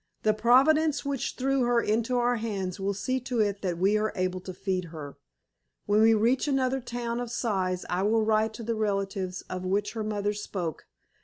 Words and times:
"The 0.23 0.33
Providence 0.33 1.05
which 1.05 1.35
threw 1.35 1.61
her 1.61 1.79
into 1.79 2.17
our 2.17 2.37
hands 2.37 2.79
will 2.79 2.95
see 2.95 3.19
to 3.19 3.39
it 3.39 3.61
that 3.61 3.77
we 3.77 3.97
are 3.97 4.11
able 4.15 4.39
to 4.39 4.51
feed 4.51 4.85
her. 4.85 5.15
When 5.85 6.01
we 6.01 6.15
reach 6.15 6.47
another 6.47 6.79
town 6.81 7.19
of 7.19 7.29
size 7.29 7.85
I 7.87 8.01
will 8.01 8.23
write 8.23 8.55
to 8.55 8.63
the 8.63 8.73
relatives 8.73 9.43
of 9.43 9.63
which 9.63 9.93
her 9.93 10.03
mother 10.03 10.33
spoke. 10.33 10.87